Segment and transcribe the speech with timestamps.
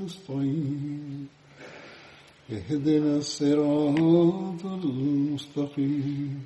[0.00, 1.28] المستقيم
[2.50, 6.42] اهدنا الصراط المستقيم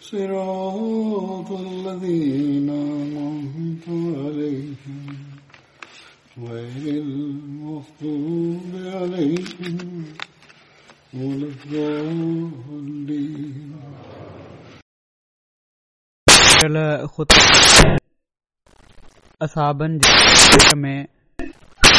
[0.00, 3.86] صراط الذين أنعمت
[4.18, 5.06] عليهم
[6.48, 9.78] غير المغضوب عليهم
[11.18, 13.60] ولا الضالين
[19.46, 20.10] असाबनि जे
[20.50, 21.00] विच में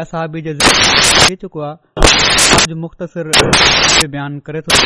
[0.00, 3.26] اصحابی جو ذکر چکا کچھ مختصر
[4.10, 4.76] بیان کرے تو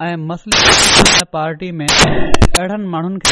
[0.10, 0.18] ऐं
[1.38, 3.32] पार्टी में अहिड़नि माण्हुनि खे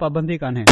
[0.00, 0.62] पाबंदी कान्हे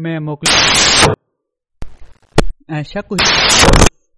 [0.05, 1.15] में मोकिलियो
[2.77, 3.13] ऐं शक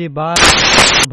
[0.00, 0.36] जी बार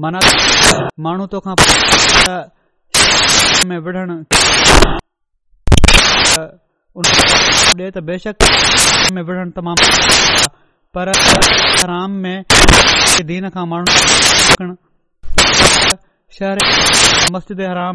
[0.00, 0.18] माना
[1.04, 1.52] माण्हू तोखा
[8.08, 8.36] बेशक
[16.36, 16.58] शहर
[17.32, 17.94] मस्तिदराम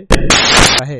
[0.83, 0.99] आहे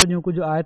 [0.00, 0.64] अॼु कुझु आहे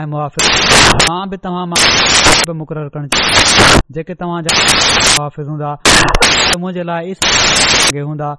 [0.00, 1.64] ऐं मुआिज़ बि तव्हां
[2.58, 4.48] मुक़ररु करणु चाहियां जेके तव्हांजा
[5.20, 5.70] मुआफ़िज़ हूंदा
[6.56, 8.30] हूंदा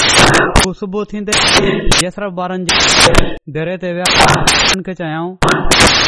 [0.80, 1.34] सुबुह थींदे
[2.08, 2.76] यसरफ़ ॿारनि
[3.58, 4.08] डेरे ते विया
[4.94, 5.30] चयाऊं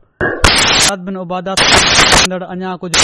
[1.06, 1.60] بن عبادت
[2.18, 2.98] اندر انیا کچھ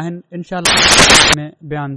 [0.00, 1.96] انشاءاللہ میں بیان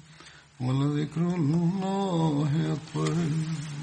[0.61, 2.47] ولذكر الله
[2.77, 3.80] أكبر